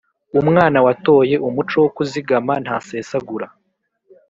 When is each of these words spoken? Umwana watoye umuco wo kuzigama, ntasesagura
Umwana 0.41 0.77
watoye 0.85 1.35
umuco 1.47 1.75
wo 1.83 1.89
kuzigama, 1.95 2.53
ntasesagura 2.63 3.47